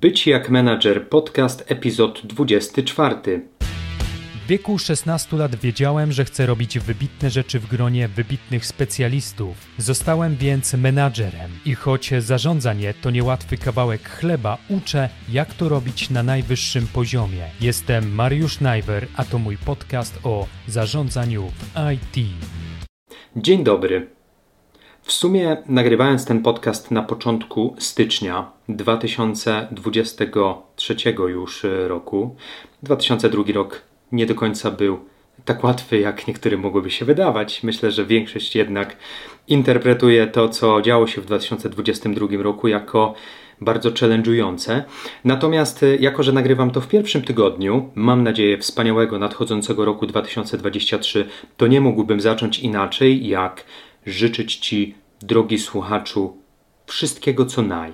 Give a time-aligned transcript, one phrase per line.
[0.00, 3.14] Być jak menadżer podcast epizod 24.
[4.44, 9.56] W wieku 16 lat wiedziałem, że chcę robić wybitne rzeczy w gronie wybitnych specjalistów.
[9.78, 16.22] Zostałem więc menadżerem i choć zarządzanie to niełatwy kawałek chleba, uczę, jak to robić na
[16.22, 17.44] najwyższym poziomie.
[17.60, 22.26] Jestem Mariusz Najwer, a to mój podcast o zarządzaniu w IT.
[23.36, 24.15] Dzień dobry.
[25.06, 30.96] W sumie nagrywając ten podcast na początku stycznia 2023
[31.28, 32.36] już roku,
[32.82, 34.98] 2002 rok nie do końca był
[35.44, 37.62] tak łatwy, jak niektórym mogłoby się wydawać.
[37.62, 38.96] Myślę, że większość jednak
[39.48, 43.14] interpretuje to, co działo się w 2022 roku, jako
[43.60, 44.82] bardzo challenge'ujące.
[45.24, 51.28] Natomiast, y, jako że nagrywam to w pierwszym tygodniu, mam nadzieję, wspaniałego nadchodzącego roku 2023,
[51.56, 53.64] to nie mógłbym zacząć inaczej, jak
[54.06, 56.36] życzyć Ci, drogi słuchaczu,
[56.86, 57.92] wszystkiego co naj,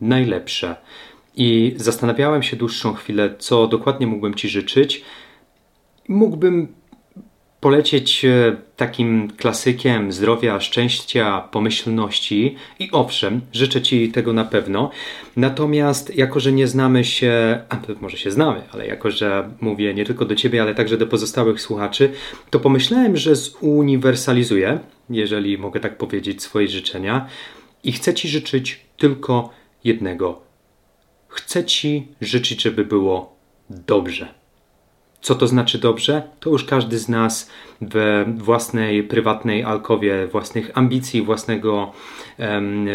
[0.00, 0.76] najlepsze.
[1.36, 5.04] I zastanawiałem się dłuższą chwilę, co dokładnie mógłbym Ci życzyć.
[6.08, 6.74] Mógłbym
[7.64, 14.90] polecieć e, takim klasykiem zdrowia, szczęścia, pomyślności i owszem, życzę Ci tego na pewno.
[15.36, 20.04] Natomiast jako, że nie znamy się, a może się znamy, ale jako, że mówię nie
[20.04, 22.12] tylko do Ciebie, ale także do pozostałych słuchaczy,
[22.50, 24.78] to pomyślałem, że zuniwersalizuję,
[25.10, 27.26] jeżeli mogę tak powiedzieć, swoje życzenia
[27.84, 29.50] i chcę Ci życzyć tylko
[29.84, 30.40] jednego.
[31.28, 33.36] Chcę Ci życzyć, żeby było
[33.70, 34.43] dobrze.
[35.24, 36.22] Co to znaczy dobrze?
[36.40, 41.92] To już każdy z nas we własnej prywatnej alkowie, własnych ambicji, własnego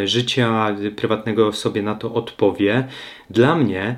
[0.06, 2.88] życia prywatnego sobie na to odpowie.
[3.30, 3.96] Dla mnie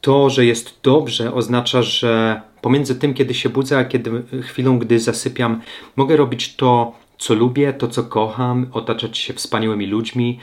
[0.00, 5.00] to, że jest dobrze, oznacza, że pomiędzy tym, kiedy się budzę, a kiedy, chwilą, gdy
[5.00, 5.60] zasypiam,
[5.96, 10.38] mogę robić to, co lubię, to, co kocham, otaczać się wspaniałymi ludźmi,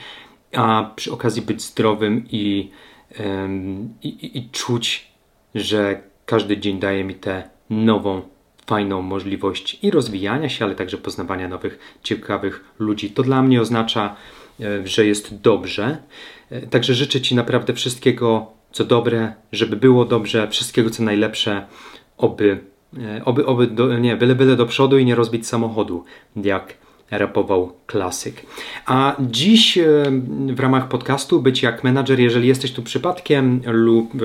[0.54, 2.70] a przy okazji być zdrowym i,
[4.02, 5.10] i, i, i czuć,
[5.54, 8.22] że każdy dzień daje mi tę nową,
[8.66, 13.10] fajną możliwość i rozwijania się, ale także poznawania nowych, ciekawych ludzi.
[13.10, 14.16] To dla mnie oznacza,
[14.60, 15.96] e, że jest dobrze.
[16.50, 21.66] E, także życzę Ci naprawdę wszystkiego, co dobre, żeby było dobrze, wszystkiego, co najlepsze,
[22.18, 22.60] oby,
[22.98, 26.04] e, oby, oby do, nie, byle, byle do przodu i nie rozbić samochodu,
[26.36, 26.74] jak
[27.10, 28.46] rapował klasyk.
[28.86, 29.84] A dziś e,
[30.54, 34.18] w ramach podcastu Być jak menadżer, jeżeli jesteś tu przypadkiem lub e,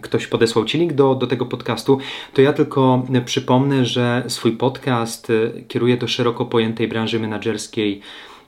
[0.00, 1.98] ktoś podesłał Ci link do, do tego podcastu,
[2.32, 8.00] to ja tylko przypomnę, że swój podcast e, kieruję do szeroko pojętej branży menedżerskiej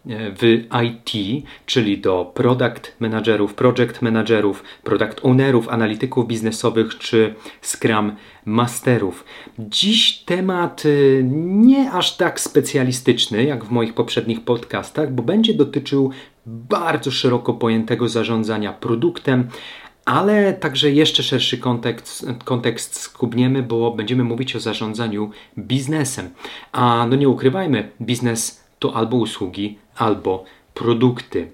[0.08, 8.12] w IT, czyli do product managerów, project managerów, product ownerów, analityków biznesowych czy Scrum
[8.44, 9.24] Masterów.
[9.58, 16.10] Dziś temat y, nie aż tak specjalistyczny jak w moich poprzednich podcastach, bo będzie dotyczył
[16.46, 19.48] bardzo szeroko pojętego zarządzania produktem,
[20.04, 26.30] ale także jeszcze szerszy kontekst, kontekst skubniemy, bo będziemy mówić o zarządzaniu biznesem.
[26.72, 31.50] A no nie ukrywajmy, biznes to albo usługi, albo produkty.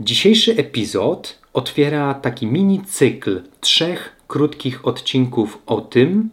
[0.00, 6.30] Dzisiejszy epizod otwiera taki mini cykl trzech krótkich odcinków o tym,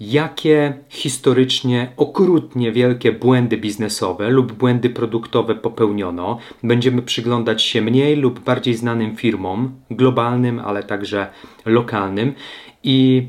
[0.00, 6.38] jakie historycznie okrutnie wielkie błędy biznesowe lub błędy produktowe popełniono.
[6.62, 11.26] Będziemy przyglądać się mniej lub bardziej znanym firmom, globalnym, ale także
[11.64, 12.34] lokalnym
[12.82, 13.26] i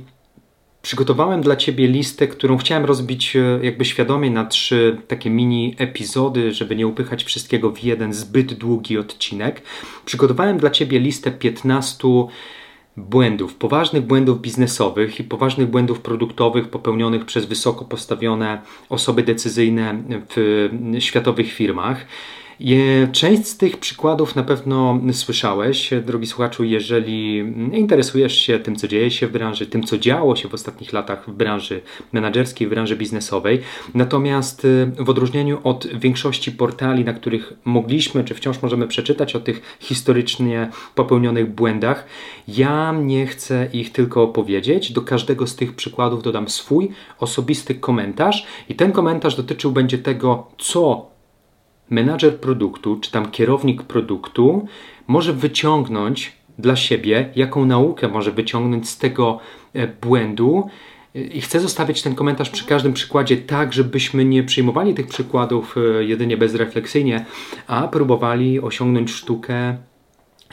[0.83, 6.51] Przygotowałem dla Ciebie listę, którą chciałem rozbić e, jakby świadomie na trzy takie mini epizody,
[6.51, 9.61] żeby nie upychać wszystkiego w jeden zbyt długi odcinek.
[10.05, 12.07] Przygotowałem dla Ciebie listę 15
[12.97, 20.03] błędów, poważnych błędów biznesowych i poważnych błędów produktowych popełnionych przez wysoko postawione osoby decyzyjne
[20.35, 22.05] w światowych firmach.
[23.11, 27.37] Część z tych przykładów na pewno słyszałeś, drogi słuchaczu, jeżeli
[27.73, 31.29] interesujesz się tym, co dzieje się w branży, tym, co działo się w ostatnich latach
[31.29, 31.81] w branży
[32.11, 33.61] menedżerskiej, w branży biznesowej.
[33.93, 39.39] Natomiast y, w odróżnieniu od większości portali, na których mogliśmy, czy wciąż możemy przeczytać o
[39.39, 42.05] tych historycznie popełnionych błędach,
[42.47, 44.91] ja nie chcę ich tylko opowiedzieć.
[44.91, 46.89] Do każdego z tych przykładów dodam swój
[47.19, 51.12] osobisty komentarz i ten komentarz dotyczył będzie tego, co
[51.89, 54.67] menadżer produktu, czy tam kierownik produktu
[55.07, 59.39] może wyciągnąć dla siebie, jaką naukę może wyciągnąć z tego
[59.73, 60.69] e, błędu.
[61.33, 66.03] I chcę zostawić ten komentarz przy każdym przykładzie tak, żebyśmy nie przyjmowali tych przykładów e,
[66.03, 67.25] jedynie bezrefleksyjnie,
[67.67, 69.77] a próbowali osiągnąć sztukę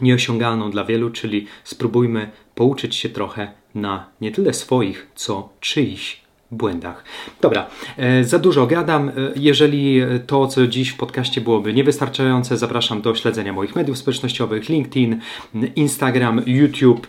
[0.00, 6.19] nieosiągalną dla wielu, czyli spróbujmy pouczyć się trochę na nie tyle swoich, co czyichś
[6.50, 7.04] błędach.
[7.40, 7.66] Dobra,
[7.96, 9.08] e, za dużo gadam.
[9.08, 14.68] E, jeżeli to, co dziś w podcaście byłoby niewystarczające, zapraszam do śledzenia moich mediów społecznościowych:
[14.68, 15.20] LinkedIn,
[15.76, 17.06] Instagram, YouTube,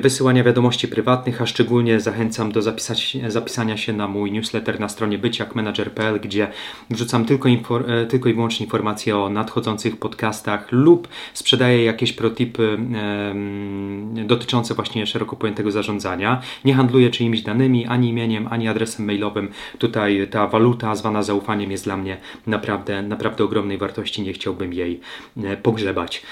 [0.00, 5.18] wysyłania wiadomości prywatnych, a szczególnie zachęcam do zapisać, zapisania się na mój newsletter na stronie
[5.18, 6.48] byciakmanager.pl, gdzie
[6.90, 14.24] wrzucam tylko, e, tylko i wyłącznie informacje o nadchodzących podcastach lub sprzedaję jakieś protipy e,
[14.24, 16.40] dotyczące właśnie szeroko pojętego zarządzania.
[16.64, 19.48] Nie handluję czyimiś danymi, ani imieniem, ani adresem mailowym.
[19.78, 22.16] Tutaj ta waluta zwana zaufaniem jest dla mnie
[22.46, 24.22] naprawdę, naprawdę ogromnej wartości.
[24.22, 25.00] Nie chciałbym jej
[25.44, 26.22] e, pogrzebać.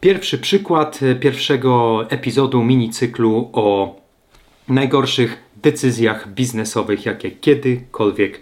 [0.00, 3.96] Pierwszy przykład e, pierwszego epizodu minicyklu o
[4.68, 8.40] najgorszych decyzjach biznesowych, jakie kiedykolwiek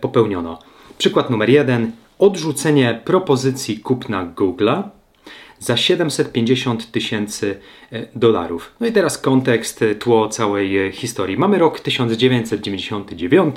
[0.00, 0.58] popełniono.
[0.98, 4.82] Przykład numer jeden: odrzucenie propozycji kupna Google'a
[5.58, 7.60] za 750 tysięcy
[8.14, 8.72] dolarów.
[8.80, 11.36] No i teraz kontekst, e, tło całej e, historii.
[11.36, 13.56] Mamy rok 1999,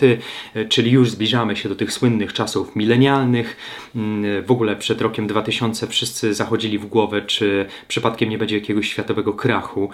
[0.69, 3.57] czyli już zbliżamy się do tych słynnych czasów milenialnych.
[3.95, 8.89] Mm, w ogóle przed rokiem 2000 wszyscy zachodzili w głowę, czy przypadkiem nie będzie jakiegoś
[8.89, 9.89] światowego krachu,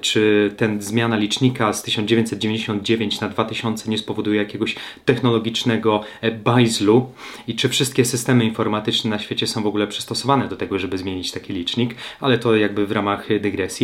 [0.00, 6.00] czy ten zmiana licznika z 1999 na 2000 nie spowoduje jakiegoś technologicznego
[6.44, 7.12] bajzlu
[7.48, 11.32] i czy wszystkie systemy informatyczne na świecie są w ogóle przystosowane do tego, żeby zmienić
[11.32, 13.75] taki licznik, ale to jakby w ramach dygresji.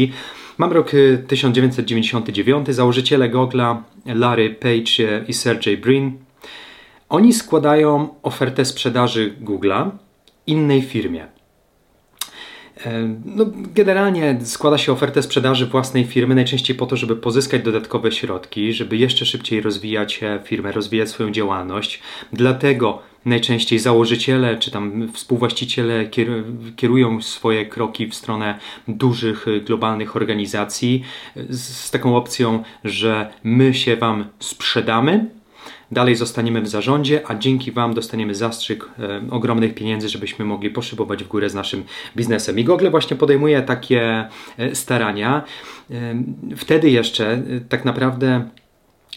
[0.59, 0.91] Mam rok
[1.29, 6.19] 1999, y, założyciele Google'a Larry Page y, i Sergey Brin.
[7.09, 9.91] Oni składają ofertę sprzedaży Google'a
[10.47, 11.27] innej firmie.
[13.25, 13.45] No,
[13.75, 18.97] generalnie składa się ofertę sprzedaży własnej firmy najczęściej po to, żeby pozyskać dodatkowe środki, żeby
[18.97, 22.01] jeszcze szybciej rozwijać firmę, rozwijać swoją działalność.
[22.33, 26.07] Dlatego najczęściej założyciele czy tam współwłaściciele
[26.77, 28.59] kierują swoje kroki w stronę
[28.89, 31.03] dużych globalnych organizacji
[31.51, 35.27] z taką opcją, że my się Wam sprzedamy
[35.93, 41.25] dalej zostaniemy w zarządzie, a dzięki Wam dostaniemy zastrzyk e, ogromnych pieniędzy, żebyśmy mogli poszybować
[41.25, 41.85] w górę z naszym
[42.17, 42.59] biznesem.
[42.59, 44.29] I Google właśnie podejmuje takie
[44.59, 45.45] e, starania.
[45.91, 46.15] E,
[46.57, 48.49] wtedy jeszcze tak naprawdę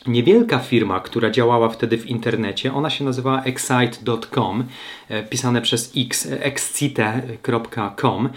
[0.07, 4.63] niewielka firma, która działała wtedy w internecie, ona się nazywała excite.com,
[5.09, 8.29] e, pisane przez x, excite.com.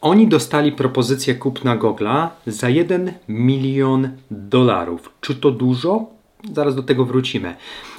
[0.00, 5.10] Oni dostali propozycję kupna Google'a za 1 milion dolarów.
[5.20, 6.06] Czy to dużo?
[6.52, 7.56] Zaraz do tego wrócimy.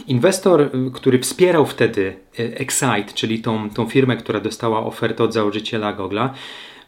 [0.07, 5.93] Inwestor, y, który wspierał wtedy Excite, czyli tą, tą firmę, która dostała ofertę od założyciela
[5.93, 6.29] Google'a,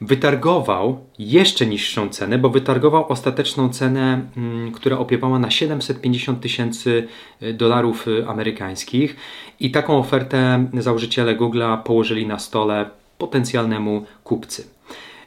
[0.02, 7.08] wytargował jeszcze niższą cenę, bo wytargował ostateczną cenę, mm, która opiewała na 750 tysięcy
[7.44, 9.16] y, dolarów amerykańskich
[9.60, 14.68] i taką ofertę założyciele Google'a położyli na stole potencjalnemu kupcy.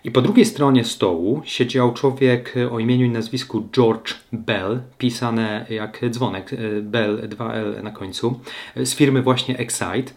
[0.04, 6.00] I po drugiej stronie stołu siedział człowiek o imieniu i nazwisku George Bell, pisane jak
[6.10, 6.50] dzwonek,
[6.82, 8.40] Bell 2L na końcu,
[8.76, 10.12] z firmy właśnie Excite.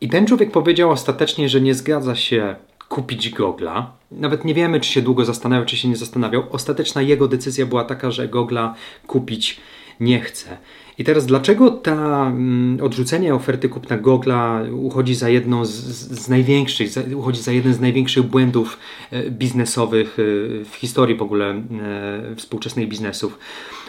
[0.00, 2.56] I ten człowiek powiedział ostatecznie, że nie zgadza się
[2.88, 3.92] kupić Gogla.
[4.10, 6.42] Nawet nie wiemy, czy się długo zastanawiał, czy się nie zastanawiał.
[6.50, 8.74] Ostateczna jego decyzja była taka, że Gogla
[9.06, 9.60] kupić
[10.00, 10.56] nie chce.
[10.98, 15.72] I teraz dlaczego ta mm, odrzucenie oferty kupna Google'a uchodzi za jedną z,
[16.20, 18.78] z największych, za, uchodzi za jeden z największych błędów
[19.10, 20.22] e, biznesowych e,
[20.64, 23.38] w historii w ogóle e, współczesnych biznesów?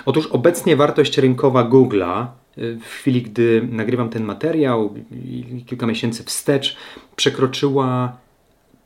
[0.05, 2.25] Otóż obecnie wartość rynkowa Google'a
[2.57, 4.93] w chwili, gdy nagrywam ten materiał,
[5.65, 6.77] kilka miesięcy wstecz,
[7.15, 8.17] przekroczyła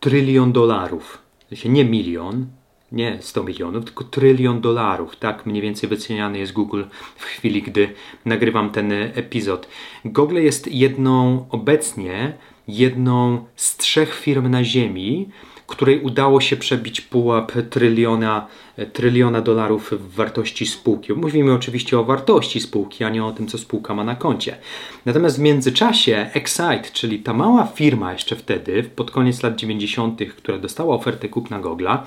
[0.02, 1.18] trylion dolarów.
[1.66, 2.46] Nie milion,
[2.92, 5.16] nie 100 milionów, tylko trylion dolarów.
[5.16, 6.84] Tak mniej więcej wyceniany jest Google
[7.16, 7.94] w chwili, gdy
[8.26, 9.68] nagrywam ten epizod.
[10.06, 12.34] Google jest jedną obecnie,
[12.68, 15.30] jedną z trzech firm na Ziemi,
[15.68, 18.48] której udało się przebić pułap tryliona,
[18.86, 21.14] tryliona dolarów w wartości spółki.
[21.14, 24.58] Mówimy oczywiście o wartości spółki, a nie o tym, co spółka ma na koncie.
[25.06, 30.58] Natomiast w międzyczasie Excite, czyli ta mała firma jeszcze wtedy, pod koniec lat 90., która
[30.58, 31.98] dostała ofertę kupna Google'a,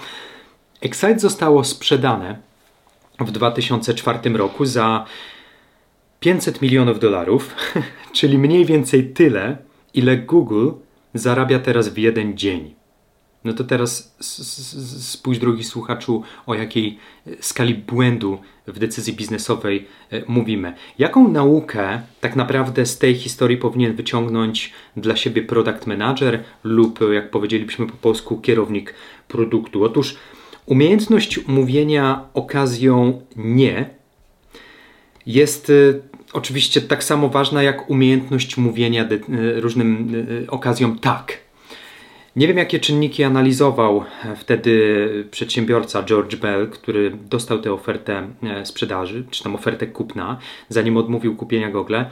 [0.80, 2.38] Excite zostało sprzedane
[3.20, 5.04] w 2004 roku za
[6.20, 7.54] 500 milionów dolarów,
[8.16, 9.56] czyli mniej więcej tyle,
[9.94, 10.70] ile Google
[11.14, 12.74] zarabia teraz w jeden dzień.
[13.44, 14.16] No to teraz
[15.00, 16.98] spójrz, drogi słuchaczu, o jakiej
[17.40, 20.74] skali błędu w decyzji biznesowej e, mówimy.
[20.98, 27.30] Jaką naukę tak naprawdę z tej historii powinien wyciągnąć dla siebie product manager lub, jak
[27.30, 28.94] powiedzielibyśmy po polsku, kierownik
[29.28, 29.84] produktu?
[29.84, 30.16] Otóż
[30.66, 33.90] Umiejętność mówienia okazją nie
[35.26, 40.12] jest y, oczywiście tak samo ważna jak umiejętność mówienia y, różnym
[40.48, 41.43] okazjom tak.
[42.36, 44.04] Nie wiem, jakie czynniki analizował
[44.36, 50.38] wtedy przedsiębiorca George Bell, który dostał tę ofertę e, sprzedaży, czy tam ofertę kupna,
[50.68, 52.10] zanim odmówił kupienia gogle.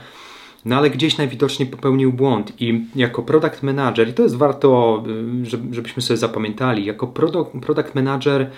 [0.65, 5.03] No ale gdzieś najwidoczniej popełnił błąd i jako product manager, i to jest warto,
[5.43, 7.07] y, żebyśmy sobie zapamiętali, jako
[7.61, 8.49] product manager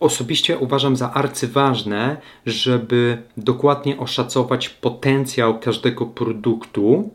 [0.00, 7.10] osobiście uważam za arcyważne, żeby dokładnie oszacować potencjał każdego produktu,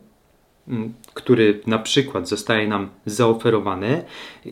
[1.14, 4.04] który na przykład zostaje nam zaoferowany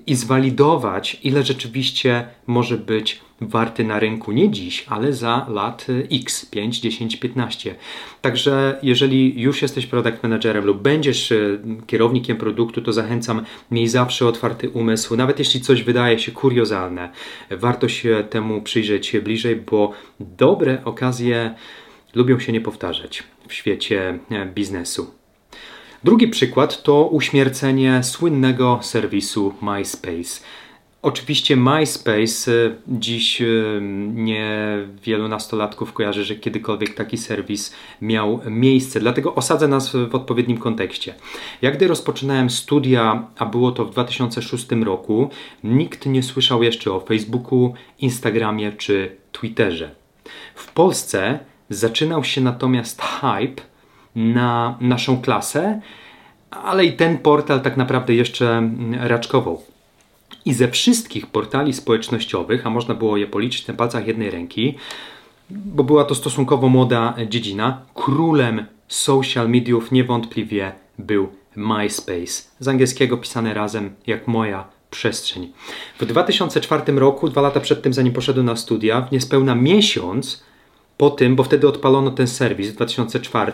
[0.07, 6.47] i zwalidować, ile rzeczywiście może być warty na rynku nie dziś, ale za lat X,
[6.47, 7.75] 5, 10, 15.
[8.21, 14.27] Także jeżeli już jesteś product managerem lub będziesz e, kierownikiem produktu, to zachęcam, miej zawsze
[14.27, 17.11] otwarty umysł, nawet jeśli coś wydaje się kuriozalne.
[17.51, 21.55] Warto się temu przyjrzeć bliżej, bo dobre okazje
[22.15, 25.26] lubią się nie powtarzać w świecie e, biznesu.
[26.07, 30.41] Drugi przykład to uśmiercenie słynnego serwisu MySpace.
[31.03, 33.81] Oczywiście MySpace y, dziś y,
[34.15, 40.59] nie wielu nastolatków kojarzy, że kiedykolwiek taki serwis miał miejsce, dlatego osadzę nas w odpowiednim
[40.59, 41.15] kontekście.
[41.63, 45.31] Jak gdy rozpoczynałem studia, a było to w 2006 roku,
[45.65, 49.95] nikt nie słyszał jeszcze o Facebooku, Instagramie czy Twitterze.
[50.55, 51.39] W Polsce
[51.71, 53.63] zaczynał się natomiast hype
[54.17, 55.81] na naszą klasę,
[56.51, 59.63] ale i ten portal tak naprawdę jeszcze mm, raczkował.
[60.45, 64.75] I ze wszystkich portali społecznościowych, a można było je policzyć na palcach jednej ręki,
[65.51, 72.43] bo była to stosunkowo młoda dziedzina, królem social mediów niewątpliwie był MySpace.
[72.59, 75.53] Z angielskiego pisane razem jak moja przestrzeń.
[76.01, 80.45] W 2004 roku, dwa lata przed tym, zanim poszedłem na studia, w niespełna miesiąc
[80.97, 83.53] po tym, bo wtedy odpalono ten serwis w 2004,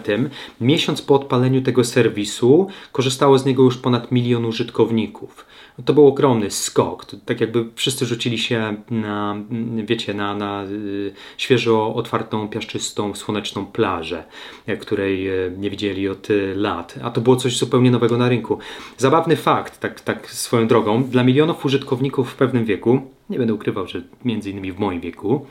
[0.60, 5.46] miesiąc po odpaleniu tego serwisu korzystało z niego już ponad milion użytkowników.
[5.78, 7.04] No to był ogromny skok.
[7.04, 9.36] To tak jakby wszyscy rzucili się na,
[9.84, 14.24] wiecie, na, na y, świeżo otwartą, piaszczystą, słoneczną plażę,
[14.66, 16.94] e, której e, nie widzieli od e, lat.
[17.02, 18.58] A to było coś zupełnie nowego na rynku.
[18.98, 23.86] Zabawny fakt, tak, tak swoją drogą, dla milionów użytkowników w pewnym wieku, nie będę ukrywał,
[23.86, 25.46] że między innymi w moim wieku,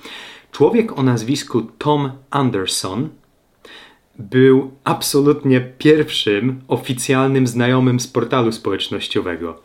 [0.51, 3.10] Człowiek o nazwisku Tom Anderson
[4.20, 9.62] był absolutnie pierwszym oficjalnym znajomym z portalu społecznościowego.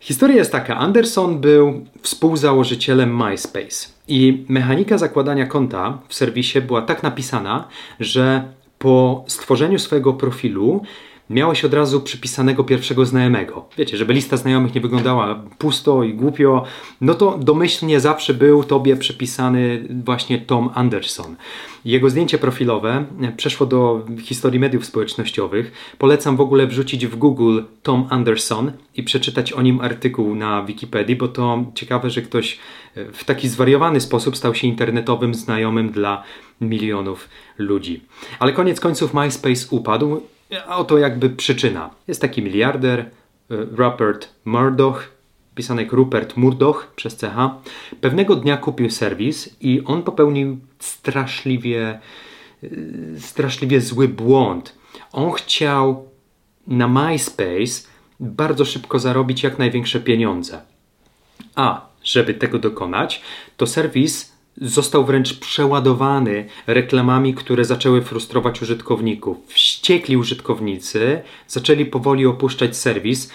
[0.00, 7.02] Historia jest taka: Anderson był współzałożycielem MySpace i mechanika zakładania konta w serwisie była tak
[7.02, 7.68] napisana,
[8.00, 10.82] że po stworzeniu swojego profilu
[11.30, 13.68] miałeś od razu przypisanego pierwszego znajomego.
[13.78, 16.64] Wiecie, żeby lista znajomych nie wyglądała pusto i głupio,
[17.00, 21.36] no to domyślnie zawsze był tobie przypisany właśnie Tom Anderson.
[21.84, 23.04] Jego zdjęcie profilowe
[23.36, 25.72] przeszło do historii mediów społecznościowych.
[25.98, 31.16] Polecam w ogóle wrzucić w Google Tom Anderson i przeczytać o nim artykuł na Wikipedii,
[31.16, 32.58] bo to ciekawe, że ktoś
[33.12, 36.22] w taki zwariowany sposób stał się internetowym znajomym dla
[36.60, 38.00] milionów ludzi.
[38.38, 40.20] Ale koniec końców MySpace upadł
[40.66, 41.90] a oto jakby przyczyna.
[42.08, 43.10] Jest taki miliarder, e,
[43.48, 45.08] Rupert Murdoch,
[45.54, 47.36] pisany jak Rupert Murdoch przez CH.
[48.00, 52.00] Pewnego dnia kupił serwis i on popełnił straszliwie,
[52.62, 52.68] e,
[53.20, 54.78] straszliwie zły błąd.
[55.12, 56.08] On chciał
[56.66, 57.88] na MySpace
[58.20, 60.62] bardzo szybko zarobić jak największe pieniądze.
[61.54, 63.22] A żeby tego dokonać,
[63.56, 69.36] to serwis został wręcz przeładowany reklamami, które zaczęły frustrować użytkowników.
[69.46, 73.30] Wściekli użytkownicy zaczęli powoli opuszczać serwis,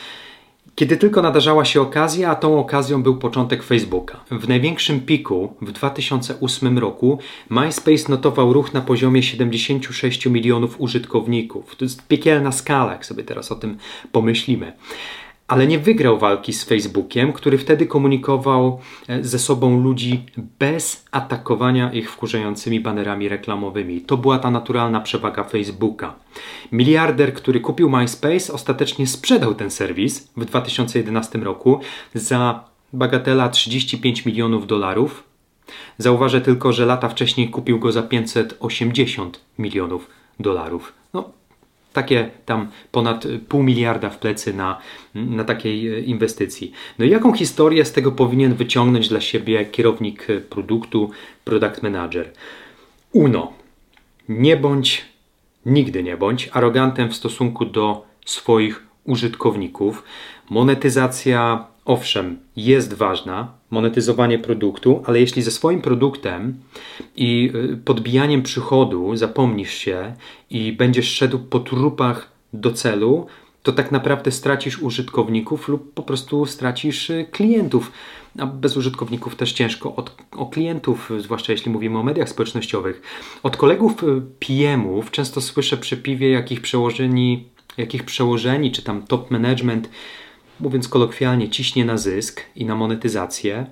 [0.76, 4.20] kiedy tylko nadarzała się okazja, a tą okazją był początek Facebooka.
[4.32, 7.20] W największym piku w 2008 roku
[7.50, 11.76] MySpace notował ruch na poziomie 76 milionów użytkowników.
[11.76, 13.78] To jest piekielna skala, jak sobie teraz o tym
[14.12, 14.74] pomyślimy
[15.48, 20.26] ale nie wygrał walki z Facebookiem, który wtedy komunikował e, ze sobą ludzi
[20.60, 24.02] bez atakowania ich wkurzającymi banerami reklamowymi.
[24.02, 26.16] To była ta naturalna przewaga Facebooka.
[26.72, 31.80] Miliarder, który kupił MySpace, ostatecznie sprzedał ten serwis w 2011 roku
[32.14, 32.64] za
[32.94, 35.24] bagatela 35 milionów dolarów.
[35.98, 40.94] Zauważę tylko, że lata wcześniej kupił go za 580 milionów dolarów.
[41.14, 41.30] No,
[41.98, 44.78] takie tam ponad pół miliarda w plecy na,
[45.16, 46.72] na takiej e, inwestycji.
[47.00, 51.12] No i jaką historię z tego powinien wyciągnąć dla siebie kierownik e, produktu,
[51.44, 52.32] product manager?
[53.12, 53.54] Uno.
[54.30, 55.06] Nie bądź,
[55.66, 60.04] nigdy nie bądź arogantem w stosunku do swoich użytkowników.
[60.50, 66.54] Monetyzacja owszem, jest ważna, monetyzowanie produktu, ale jeśli ze swoim produktem
[67.16, 70.14] i y, podbijaniem przychodu zapomnisz się
[70.50, 73.28] i będziesz szedł po trupach do celu,
[73.64, 77.92] to tak naprawdę stracisz użytkowników lub po prostu stracisz y, klientów.
[78.40, 83.02] A bez użytkowników też ciężko od, o klientów, zwłaszcza jeśli mówimy o mediach społecznościowych.
[83.44, 89.32] Od kolegów y, PM-ów często słyszę przy piwie, jakich przełożeni, jakich przełożeni czy tam top
[89.32, 89.90] management,
[90.60, 93.66] mówiąc kolokwialnie, ciśnie na zysk i na monetyzację.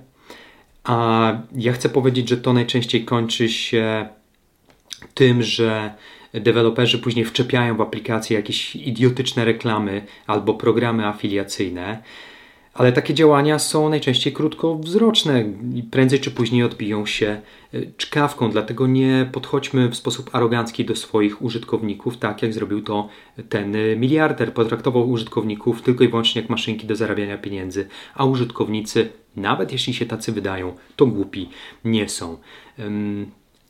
[0.84, 4.08] A ja chcę powiedzieć, że to najczęściej kończy się
[5.14, 5.94] tym, że
[6.32, 12.02] deweloperzy później wczepiają w aplikacje jakieś idiotyczne reklamy albo programy afiliacyjne.
[12.78, 17.40] Ale takie działania są najczęściej krótkowzroczne i prędzej czy później odbiją się
[17.74, 18.50] e, czkawką.
[18.50, 23.08] Dlatego nie podchodźmy w sposób arogancki do swoich użytkowników, tak jak zrobił to
[23.48, 24.54] ten miliarder.
[24.54, 30.06] Potraktował użytkowników tylko i wyłącznie jak maszynki do zarabiania pieniędzy, a użytkownicy, nawet jeśli się
[30.06, 31.48] tacy wydają, to głupi
[31.84, 32.36] nie są.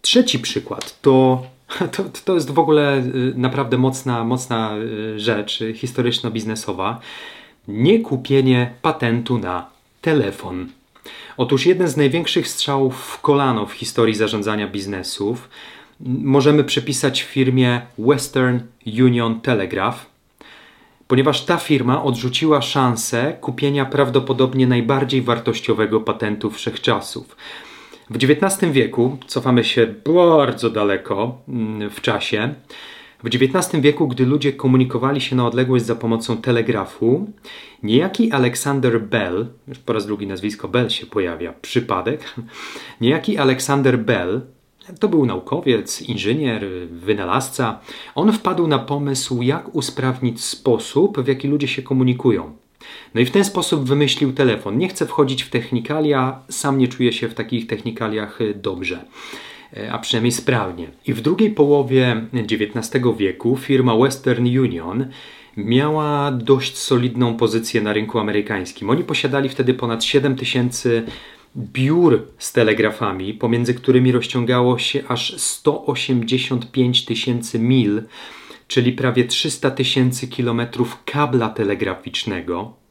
[0.02, 1.42] Trzeci przykład to
[1.96, 4.72] to, to jest w ogóle y, naprawdę mocna, mocna
[5.16, 6.96] rzecz historyczno-biznesowa.
[7.68, 9.70] Nie kupienie patentu na
[10.00, 10.68] telefon.
[11.36, 15.48] Otóż jeden z największych strzałów w kolano w historii zarządzania biznesów
[16.00, 18.58] możemy przypisać firmie Western
[19.00, 20.06] Union Telegraph,
[21.08, 27.36] ponieważ ta firma odrzuciła szansę kupienia prawdopodobnie najbardziej wartościowego patentu wszechczasów.
[28.10, 32.54] W XIX wieku, cofamy się bardzo daleko mm, w czasie,
[33.26, 37.30] w XIX wieku, gdy ludzie komunikowali się na odległość za pomocą telegrafu,
[37.82, 42.34] niejaki Alexander Bell, już po raz drugi nazwisko Bell się pojawia, przypadek,
[43.00, 44.40] niejaki Alexander Bell,
[45.00, 47.80] to był naukowiec, inżynier, wynalazca,
[48.14, 52.52] on wpadł na pomysł, jak usprawnić sposób, w jaki ludzie się komunikują.
[53.14, 54.78] No i w ten sposób wymyślił telefon.
[54.78, 59.04] Nie chcę wchodzić w technikalia, sam nie czuję się w takich technikaliach e, dobrze
[59.90, 60.88] a przynajmniej sprawnie.
[61.06, 65.06] I w drugiej połowie XIX wieku firma Western Union
[65.56, 68.90] miała dość solidną pozycję na rynku amerykańskim.
[68.90, 71.02] Oni posiadali wtedy ponad 7 tysięcy
[71.56, 78.02] biur z telegrafami, pomiędzy którymi rozciągało się aż 185 tysięcy mil
[78.68, 82.85] czyli prawie 300 tysięcy kilometrów kabla telegraficznego.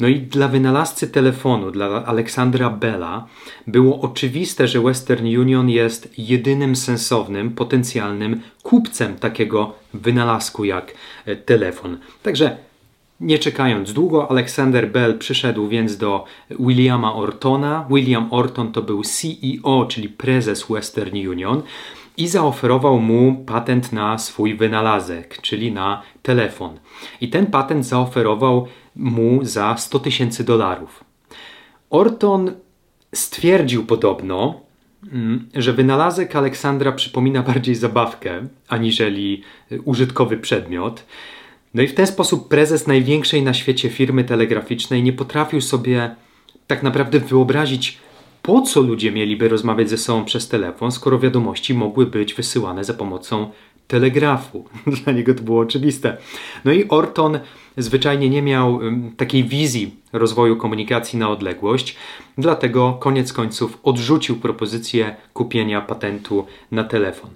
[0.00, 3.26] No i dla wynalazcy telefonu, dla Aleksandra Bella,
[3.66, 10.94] było oczywiste, że Western Union jest jedynym sensownym, potencjalnym kupcem takiego wynalazku jak
[11.26, 11.98] e, telefon.
[12.22, 12.56] Także
[13.20, 17.86] nie czekając długo, Alexander Bell przyszedł więc do Williama Ortona.
[17.90, 21.62] William Orton to był CEO, czyli prezes Western Union
[22.16, 26.78] i zaoferował mu patent na swój wynalazek, czyli na telefon.
[27.20, 31.04] I ten patent zaoferował mu za 100 tysięcy dolarów.
[31.90, 32.52] Orton
[33.14, 34.60] stwierdził podobno,
[35.12, 39.42] mm, że wynalazek Aleksandra przypomina bardziej zabawkę aniżeli
[39.84, 41.04] użytkowy przedmiot.
[41.74, 46.14] No i w ten sposób prezes największej na świecie firmy telegraficznej nie potrafił sobie
[46.66, 47.98] tak naprawdę wyobrazić
[48.42, 52.94] po co ludzie mieliby rozmawiać ze sobą przez telefon, skoro wiadomości mogły być wysyłane za
[52.94, 53.50] pomocą
[53.90, 54.64] telegrafu.
[55.04, 56.16] Dla niego to było oczywiste.
[56.64, 57.38] No i Orton
[57.76, 58.80] zwyczajnie nie miał
[59.16, 61.96] takiej wizji rozwoju komunikacji na odległość,
[62.38, 67.30] dlatego koniec końców odrzucił propozycję kupienia patentu na telefon.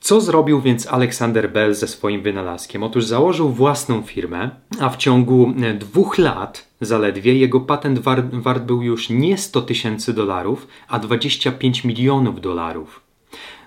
[0.00, 2.82] Co zrobił więc Alexander Bell ze swoim wynalazkiem?
[2.82, 4.50] Otóż założył własną firmę,
[4.80, 9.62] a w ciągu e, dwóch lat zaledwie jego patent wart, wart był już nie 100
[9.62, 13.05] tysięcy dolarów, a 25 milionów dolarów.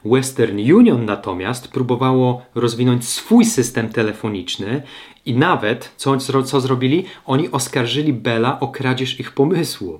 [0.05, 4.81] Western Union natomiast próbowało rozwinąć swój system telefoniczny
[5.25, 7.05] i nawet, co, co zrobili?
[7.25, 9.99] Oni oskarżyli Bella o kradzież ich pomysłu.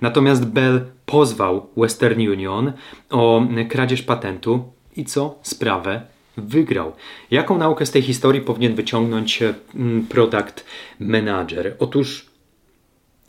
[0.00, 2.72] Natomiast Bell pozwał Western Union
[3.10, 4.64] o kradzież patentu
[4.96, 5.38] i co?
[5.42, 6.00] Sprawę
[6.36, 6.92] wygrał.
[7.30, 10.64] Jaką naukę z tej historii powinien wyciągnąć mm, product
[11.00, 11.76] manager?
[11.78, 12.26] Otóż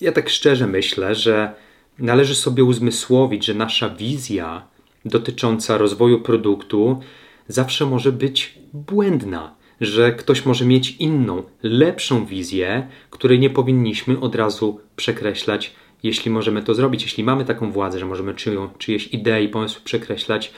[0.02, 1.54] ja tak szczerze myślę, że
[2.00, 4.68] należy sobie uzmysłowić, że nasza wizja
[5.06, 7.00] dotycząca rozwoju produktu
[7.48, 14.36] zawsze może być błędna, że ktoś może mieć inną, lepszą wizję, której nie powinniśmy od
[14.36, 19.44] razu przekreślać, jeśli możemy to zrobić, jeśli mamy taką władzę, że możemy czyją, czyjeś idee
[19.44, 20.54] i pomysły przekreślać,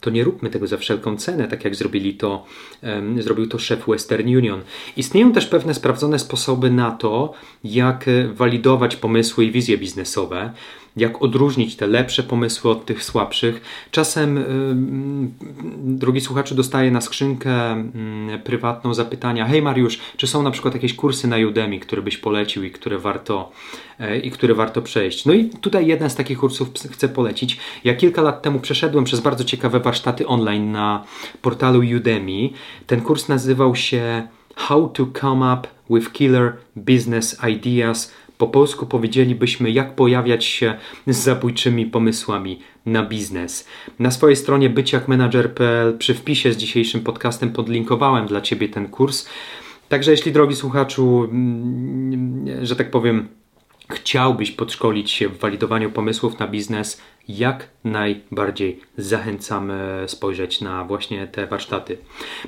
[0.00, 2.46] to nie róbmy tego za wszelką cenę, tak jak zrobili to,
[2.82, 4.60] um, zrobił to szef Western Union.
[4.96, 7.32] Istnieją też pewne sprawdzone sposoby na to,
[7.64, 10.52] jak walidować pomysły i wizje biznesowe
[10.96, 13.60] jak odróżnić te lepsze pomysły od tych słabszych.
[13.90, 16.54] Czasem, yy, drogi słuchaczu,
[16.90, 17.84] na skrzynkę
[18.30, 22.16] yy, prywatną zapytania: Hej Mariusz, czy są na przykład jakieś kursy na Udemy, które byś
[22.18, 23.52] polecił i które warto,
[24.00, 25.24] yy, i które warto przejść?
[25.24, 27.58] No i tutaj jeden z takich kursów chcę polecić.
[27.84, 31.04] Ja kilka lat temu przeszedłem przez bardzo ciekawe warsztaty online na
[31.42, 32.50] portalu Udemy.
[32.86, 38.12] Ten kurs nazywał się How to come up with killer business ideas.
[38.42, 40.74] Po polsku powiedzielibyśmy, jak pojawiać się
[41.06, 43.68] z zabójczymi pomysłami na biznes.
[43.98, 49.28] Na swojej stronie byciakmanager.pl przy wpisie z dzisiejszym podcastem podlinkowałem dla Ciebie ten kurs.
[49.88, 53.28] Także jeśli drogi słuchaczu, mm, że tak powiem,
[53.94, 59.72] chciałbyś podszkolić się w walidowaniu pomysłów na biznes, jak najbardziej zachęcam
[60.06, 61.98] spojrzeć na właśnie te warsztaty.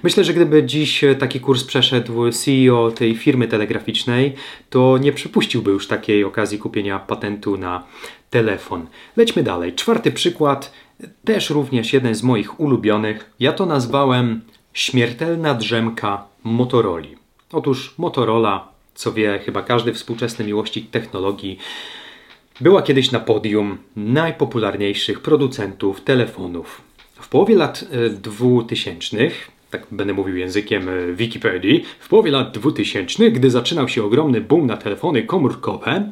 [0.03, 4.35] Myślę, że gdyby dziś taki kurs przeszedł CEO tej firmy telegraficznej,
[4.71, 7.85] to nie przypuściłby już takiej okazji kupienia patentu na
[8.31, 8.87] telefon.
[9.17, 9.75] Lećmy dalej.
[9.75, 10.73] Czwarty przykład,
[11.25, 13.31] też również jeden z moich ulubionych.
[13.41, 14.41] Ja to nazwałem
[14.73, 17.07] śmiertelna drzemka Motorola.
[17.53, 21.59] Otóż Motorola, co wie chyba każdy współczesny miłośnik technologii,
[22.61, 26.83] była kiedyś na podium najpopularniejszych producentów telefonów.
[27.15, 29.31] W połowie lat 2000, e,
[29.71, 34.67] tak będę mówił językiem e, Wikipedii, w połowie lat 2000, gdy zaczynał się ogromny boom
[34.67, 36.11] na telefony komórkowe,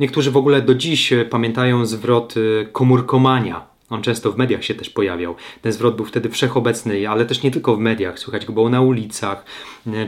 [0.00, 2.34] niektórzy w ogóle do dziś e, pamiętają zwrot
[2.72, 3.71] komórkomania.
[3.92, 5.34] On często w mediach się też pojawiał.
[5.62, 8.18] Ten zwrot był wtedy wszechobecny, ale też nie tylko w mediach.
[8.18, 9.44] Słychać go było na ulicach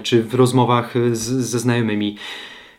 [0.03, 2.16] czy w rozmowach z, ze znajomymi.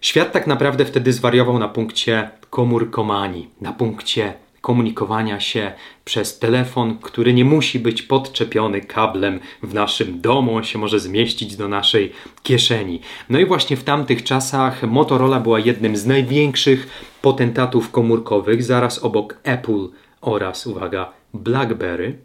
[0.02, 5.72] Świat tak naprawdę wtedy zwariował na punkcie komórkomanii, na punkcie komunikowania się
[6.06, 11.56] przez telefon, który nie musi być podczepiony kablem w naszym domu, on się może zmieścić
[11.56, 12.12] do naszej
[12.44, 13.00] kieszeni.
[13.30, 16.88] No i właśnie w tamtych czasach Motorola była jednym z największych
[17.22, 19.88] potentatów komórkowych, zaraz obok Apple
[20.26, 22.18] oraz, uwaga, BlackBerry.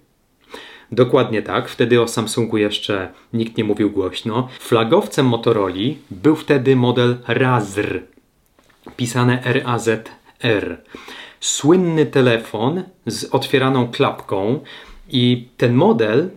[0.92, 4.48] Dokładnie tak, wtedy o Samsungu jeszcze nikt nie mówił głośno.
[4.60, 5.74] Flagowcem Motorola
[6.10, 8.00] był wtedy model Razr,
[8.96, 10.82] pisane R-A-Z-R.
[11.40, 14.60] Słynny telefon z otwieraną klapką
[15.08, 16.30] i ten model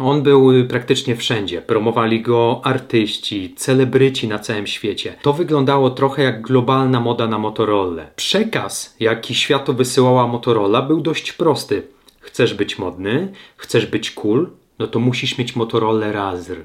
[0.00, 1.62] on był praktycznie wszędzie.
[1.62, 5.14] Promowali go artyści, celebryci na całym świecie.
[5.22, 8.02] To wyglądało trochę jak globalna moda na Motorola.
[8.16, 11.82] Przekaz, jaki światu wysyłała Motorola, był dość prosty.
[12.20, 16.56] Chcesz być modny, chcesz być cool, no to musisz mieć Motorola Razr.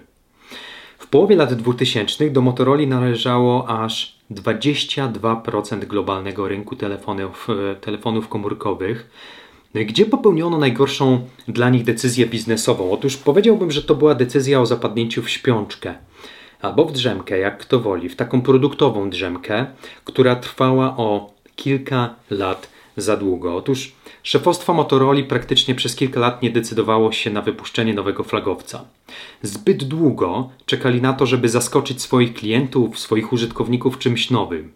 [0.98, 9.10] W połowie lat 2000 do Motorola należało aż 22% globalnego rynku telefonów, e, telefonów komórkowych.
[9.84, 12.92] Gdzie popełniono najgorszą dla nich decyzję biznesową?
[12.92, 15.96] Otóż powiedziałbym, że to była decyzja o zapadnięciu w śpiączkę
[16.62, 19.66] albo w drzemkę, jak kto woli, w taką produktową drzemkę,
[20.04, 23.56] która trwała o kilka lat za długo.
[23.56, 28.86] Otóż szefostwo Motorola praktycznie przez kilka lat nie decydowało się na wypuszczenie nowego flagowca.
[29.42, 34.72] Zbyt długo czekali na to, żeby zaskoczyć swoich klientów, swoich użytkowników czymś nowym.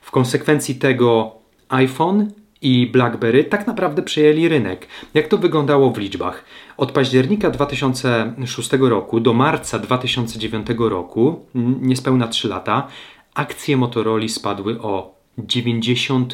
[0.00, 1.34] W konsekwencji tego
[1.68, 2.30] iPhone
[2.62, 4.86] i BlackBerry tak naprawdę przejęli rynek.
[5.14, 6.44] Jak to wyglądało w liczbach?
[6.76, 11.46] Od października 2006 roku do marca 2009 roku,
[11.80, 12.88] niespełna 3 lata,
[13.34, 16.26] akcje Motorola spadły o 90%.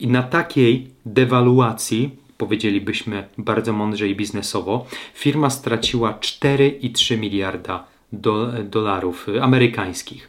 [0.00, 9.26] I na takiej dewaluacji, powiedzielibyśmy bardzo mądrze i biznesowo, firma straciła 4,3 miliarda do, dolarów
[9.42, 10.28] amerykańskich.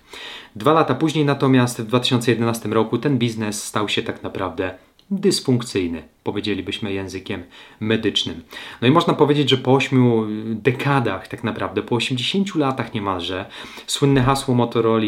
[0.55, 4.73] Dwa lata później natomiast, w 2011 roku, ten biznes stał się tak naprawdę
[5.11, 7.43] dysfunkcyjny, powiedzielibyśmy językiem
[7.79, 8.41] medycznym.
[8.81, 13.45] No i można powiedzieć, że po 8 dekadach, tak naprawdę, po 80 latach niemalże,
[13.87, 15.05] słynne hasło Motorola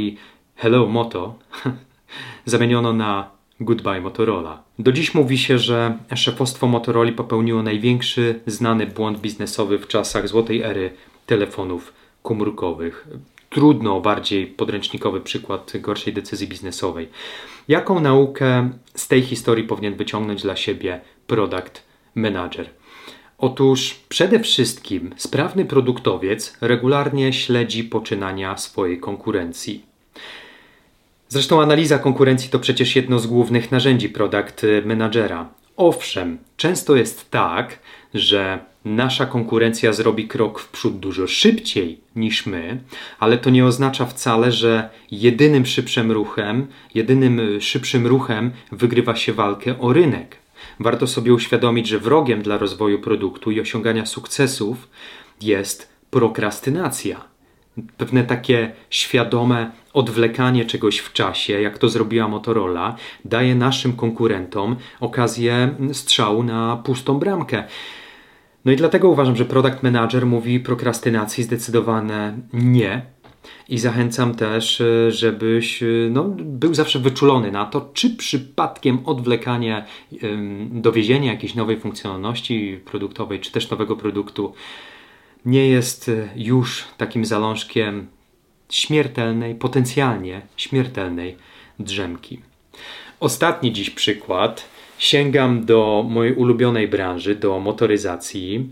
[0.56, 1.36] Hello Moto
[2.46, 3.30] zamieniono na
[3.60, 4.64] Goodbye Motorola.
[4.80, 10.62] Do dziś mówi się, że szefostwo Motorola popełniło największy znany błąd biznesowy w czasach złotej
[10.62, 10.94] ery
[11.26, 13.08] telefonów komórkowych.
[13.54, 17.10] Trudno bardziej podręcznikowy przykład gorszej decyzji biznesowej.
[17.68, 21.84] Jaką naukę z tej historii powinien wyciągnąć dla siebie product
[22.16, 22.70] manager?
[23.38, 29.86] Otóż przede wszystkim sprawny produktowiec regularnie śledzi poczynania swojej konkurencji.
[31.30, 35.50] Zresztą analiza konkurencji to przecież jedno z głównych narzędzi product managera.
[35.78, 37.80] Owszem, często jest tak,
[38.14, 42.80] że nasza konkurencja zrobi krok w przód dużo szybciej niż my,
[43.20, 49.80] ale to nie oznacza wcale, że jedynym szybszym ruchem, jedynym szybszym ruchem wygrywa się walkę
[49.80, 50.36] o rynek.
[50.80, 54.90] Warto sobie uświadomić, że wrogiem dla rozwoju produktu i osiągania sukcesów
[55.42, 57.34] jest prokrastynacja
[57.98, 65.76] pewne takie świadome odwlekanie czegoś w czasie, jak to zrobiła Motorola, daje naszym konkurentom okazję
[65.94, 67.64] strzału na pustą bramkę.
[68.66, 73.06] No i dlatego uważam, że product manager mówi prokrastynacji zdecydowane nie.
[73.70, 79.86] I zachęcam też, e, żebyś e, no, był zawsze wyczulony na to, czy przypadkiem odwlekanie
[80.70, 84.54] dowiezienia jakiejś nowej funkcjonalności produktowej, czy też nowego produktu
[85.46, 88.08] nie jest e, już takim zalążkiem
[88.70, 91.38] śmiertelnej, potencjalnie śmiertelnej
[91.80, 92.40] drzemki.
[93.20, 94.73] Ostatni dziś przykład.
[95.04, 98.70] Sięgam do mojej ulubionej branży, do motoryzacji.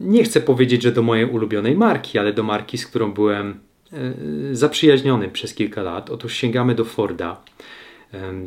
[0.00, 3.60] Nie chcę powiedzieć, że do mojej ulubionej marki, ale do marki, z którą byłem
[3.92, 4.14] e,
[4.52, 6.10] zaprzyjaźniony przez kilka lat.
[6.10, 7.40] Otóż sięgamy do Forda.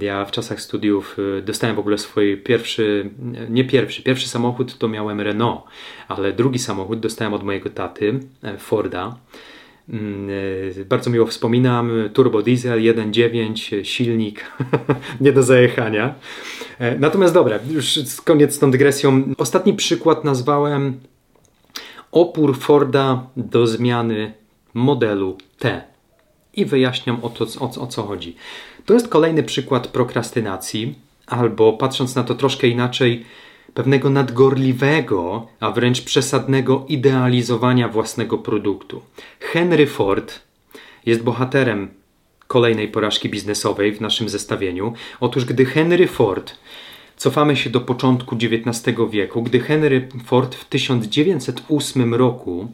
[0.01, 3.09] Ja w czasach studiów y, dostałem w ogóle swój pierwszy,
[3.49, 5.61] nie pierwszy, pierwszy samochód to miałem Renault,
[6.07, 9.15] ale drugi samochód dostałem od mojego taty, e, Forda.
[9.89, 10.29] Mm,
[10.81, 14.45] e, bardzo miło wspominam, turbo diesel 1.9, silnik,
[15.21, 16.15] nie do zajechania.
[16.79, 19.23] E, natomiast dobra, już koniec z tą dygresją.
[19.37, 20.99] Ostatni przykład nazwałem
[22.11, 24.33] opór Forda do zmiany
[24.73, 25.83] modelu T.
[26.53, 28.35] I wyjaśniam o, to, o, o co chodzi.
[28.85, 30.95] To jest kolejny przykład prokrastynacji,
[31.27, 33.25] albo patrząc na to troszkę inaczej,
[33.75, 39.01] pewnego nadgorliwego, a wręcz przesadnego idealizowania własnego produktu.
[39.39, 40.39] Henry Ford
[41.05, 41.89] jest bohaterem
[42.47, 44.93] kolejnej porażki biznesowej w naszym zestawieniu.
[45.19, 46.55] Otóż, gdy Henry Ford,
[47.17, 52.67] cofamy się do początku XIX wieku, gdy Henry Ford w 1908 roku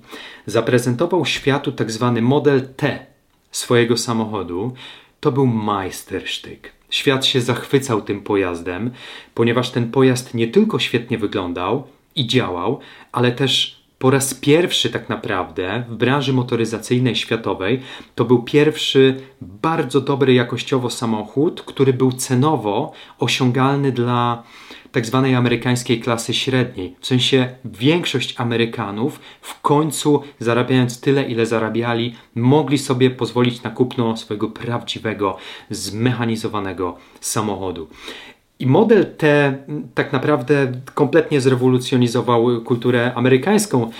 [0.46, 2.12] zaprezentował światu tzw.
[2.16, 3.06] Tak model T
[3.52, 4.74] swojego samochodu,
[5.20, 6.81] to był majstersztyk.
[6.92, 8.92] Świat się zachwycał tym pojazdem,
[9.34, 12.80] ponieważ ten pojazd nie tylko świetnie wyglądał i działał,
[13.12, 17.82] ale też po raz pierwszy tak naprawdę w branży motoryzacyjnej światowej
[18.16, 24.44] to był pierwszy bardzo dobry jakościowo samochód, który był cenowo osiągalny dla
[24.92, 26.96] tak zwanej amerykańskiej klasy średniej.
[27.00, 34.18] W sensie większość Amerykanów w końcu zarabiając tyle, ile zarabiali, mogli sobie pozwolić na kupno
[34.18, 35.38] swojego prawdziwego,
[35.70, 37.88] zmechanizowanego samochodu.
[38.62, 39.54] I model T
[39.94, 43.92] tak naprawdę kompletnie zrewolucjonizował kulturę amerykańską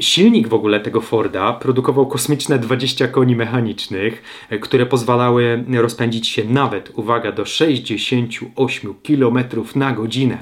[0.00, 4.22] silnik w ogóle tego Forda produkował kosmiczne 20 koni mechanicznych,
[4.60, 9.38] które pozwalały rozpędzić się nawet, uwaga, do 68 km
[9.74, 10.38] na godzinę.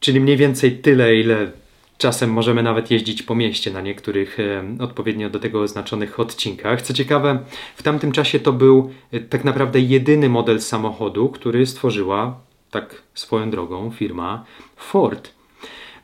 [0.00, 1.50] Czyli mniej więcej tyle, ile
[1.98, 6.82] czasem możemy nawet jeździć po mieście na niektórych e, odpowiednio do tego oznaczonych odcinkach.
[6.82, 7.38] Co ciekawe,
[7.76, 13.50] w tamtym czasie to był e, tak naprawdę jedyny model samochodu, który stworzyła tak swoją
[13.50, 14.44] drogą firma
[14.76, 15.30] Ford.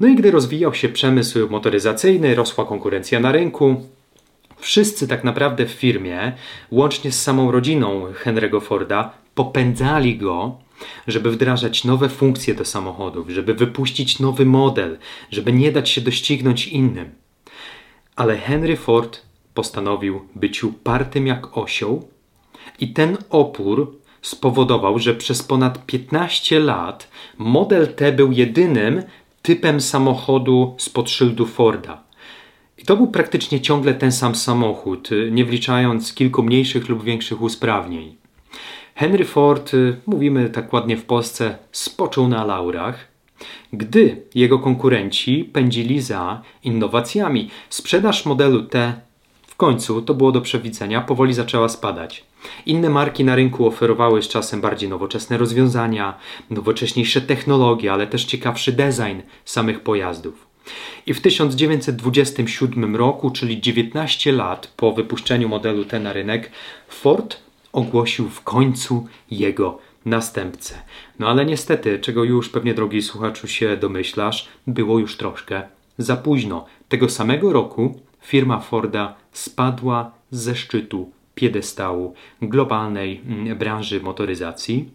[0.01, 3.87] No i gdy rozwijał się przemysł motoryzacyjny, rosła konkurencja na rynku,
[4.59, 6.33] wszyscy tak naprawdę w firmie,
[6.71, 10.59] łącznie z samą rodziną Henry'ego Forda, popędzali go,
[11.07, 14.99] żeby wdrażać nowe funkcje do samochodów, żeby wypuścić nowy model,
[15.31, 17.11] żeby nie dać się doścignąć innym.
[18.17, 19.23] Ale Henry Ford
[19.55, 22.09] postanowił być upartym jak osioł
[22.81, 29.03] i ten opór spowodował, że przez ponad 15 lat model T był jedynym
[29.43, 32.03] typem samochodu spod szyldu Forda.
[32.79, 38.20] I to był praktycznie ciągle ten sam samochód, nie wliczając kilku mniejszych lub większych usprawnień.
[39.01, 43.09] Henry Ford, y, mówimy tak ładnie w Polsce, spoczął na laurach,
[43.73, 47.51] gdy jego konkurenci pędzili za innowacjami.
[47.71, 49.01] Sprzedaż modelu T
[49.47, 52.25] w końcu, to było do przewidzenia, powoli zaczęła spadać.
[52.67, 56.15] Inne marki na rynku oferowały z czasem bardziej nowoczesne rozwiązania,
[56.51, 60.47] nowocześniejsze technologie, ale też ciekawszy design samych pojazdów.
[61.07, 66.51] I w 1927 roku, czyli 19 lat po wypuszczeniu modelu T na rynek,
[66.89, 70.75] Ford ogłosił w końcu jego następcę.
[71.19, 75.63] No ale niestety, czego już pewnie drogi słuchaczu się domyślasz, było już troszkę
[75.99, 76.67] za późno.
[76.89, 84.89] Tego samego roku firma Forda spadła ze szczytu piedestału globalnej mm, branży motoryzacji.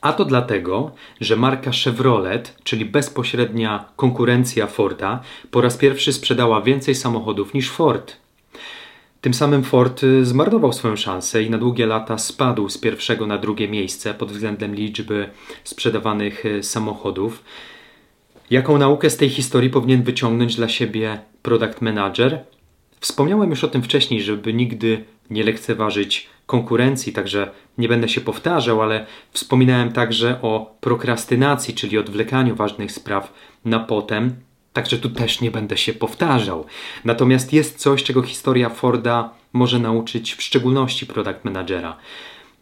[0.00, 5.20] A to dlatego, że marka Chevrolet, czyli bezpośrednia konkurencja Forda,
[5.50, 8.16] po raz pierwszy sprzedała więcej samochodów niż Ford.
[9.20, 13.38] Tym samym Ford y, zmarnował swoją szansę i na długie lata spadł z pierwszego na
[13.38, 15.30] drugie miejsce pod względem liczby
[15.64, 17.44] sprzedawanych y, samochodów.
[18.50, 22.44] Jaką naukę z tej historii powinien wyciągnąć dla siebie product manager?
[23.00, 28.82] Wspomniałem już o tym wcześniej, żeby nigdy nie lekceważyć konkurencji, także nie będę się powtarzał,
[28.82, 33.32] ale wspominałem także o prokrastynacji, czyli odwlekaniu ważnych spraw
[33.64, 34.34] na potem.
[34.72, 36.64] Także tu też nie będę się powtarzał.
[37.04, 41.96] Natomiast jest coś, czego historia Forda może nauczyć w szczególności product managera.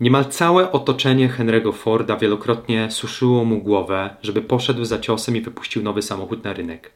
[0.01, 5.83] Niemal całe otoczenie Henry'ego Forda wielokrotnie suszyło mu głowę, żeby poszedł za ciosem i wypuścił
[5.83, 6.91] nowy samochód na rynek.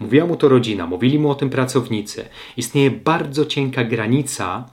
[0.00, 2.28] Mówiła mu to rodzina, mówili mu o tym pracownicy.
[2.56, 4.64] Istnieje bardzo cienka granica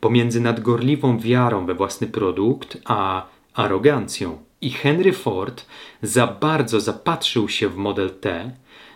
[0.00, 4.38] pomiędzy nadgorliwą wiarą we własny produkt, a arogancją.
[4.60, 5.66] I Henry Ford
[6.02, 8.52] za bardzo zapatrzył się w model T,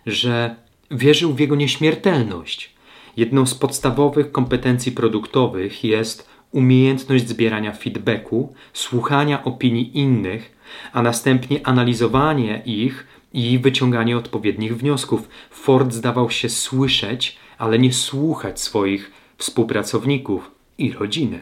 [0.07, 0.57] że
[0.90, 2.75] Wierzył w jego nieśmiertelność.
[3.17, 10.57] Jedną z podstawowych kompetencji produktowych jest umiejętność zbierania feedbacku, słuchania opinii innych,
[10.93, 15.29] a następnie analizowanie ich i wyciąganie odpowiednich wniosków.
[15.51, 21.40] Ford zdawał się słyszeć, ale nie słuchać swoich współpracowników i rodziny.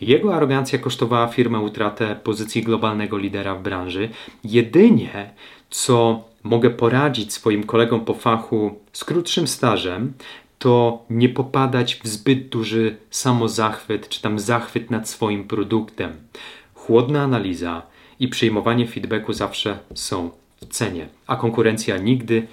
[0.00, 4.08] Jego arogancja kosztowała firmę utratę pozycji globalnego lidera w branży.
[4.44, 5.30] Jedynie
[5.70, 10.12] co mogę poradzić swoim kolegom po fachu z krótszym stażem,
[10.58, 16.12] to nie popadać w zbyt duży samozachwyt czy tam zachwyt nad swoim produktem.
[16.74, 17.82] Chłodna analiza
[18.20, 20.30] i przyjmowanie feedbacku zawsze są
[20.60, 22.46] w cenie, a konkurencja nigdy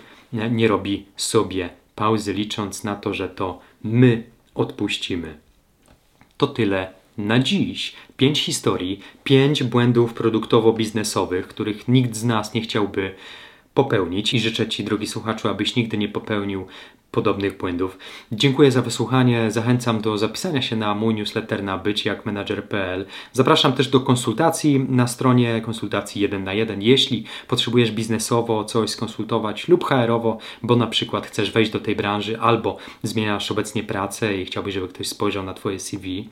[0.52, 4.24] nie robi sobie pauzy, licząc na to, że to my
[4.56, 5.38] odpuścimy.
[6.38, 7.94] To tyle na dziś.
[8.18, 13.16] Pięć historii, pięć błędów produktowo-biznesowych, których nikt z nas nie chciałby
[13.76, 16.68] popełnić i życzę Ci, drogi słuchaczu, abyś nigdy nie popełnił
[17.16, 17.98] podobnych błędów.
[18.32, 19.52] Dziękuję za wysłuchanie.
[19.52, 23.06] Zachęcam do zapisania się na mój newsletter na byciakmenadżer.pl.
[23.34, 26.82] Zapraszam też do konsultacji na stronie konsultacji 1 na 1.
[26.82, 32.40] Jeśli potrzebujesz biznesowo coś skonsultować lub HR-owo, bo na przykład chcesz wejść do tej branży
[32.40, 36.30] albo zmieniasz obecnie pracę i chciałbyś, żeby ktoś spojrzał na Twoje CV.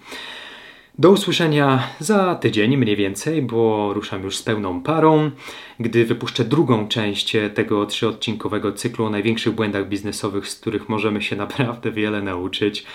[1.00, 5.32] Do usłyszenia za tydzień mniej więcej, bo ruszam już z pełną parą,
[5.80, 11.36] gdy wypuszczę drugą część tego trzyodcinkowego cyklu o największych błędach biznesowych, z których możemy się
[11.46, 12.86] naprawdę wiele nauczyć.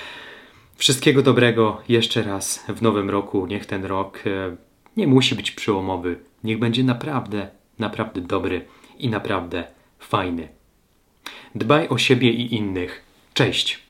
[0.77, 3.47] Wszystkiego dobrego jeszcze raz w nowym roku.
[3.47, 4.57] Niech ten rok e,
[4.97, 6.19] nie musi być przełomowy.
[6.45, 8.65] Niech będzie naprawdę, naprawdę dobry
[8.99, 9.65] i naprawdę
[9.99, 10.49] fajny.
[11.55, 13.03] Dbaj o siebie i innych.
[13.35, 13.79] Cześć!